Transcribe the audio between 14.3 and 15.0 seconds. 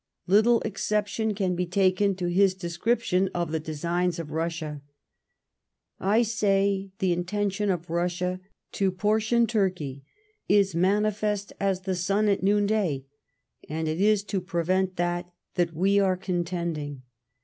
prevent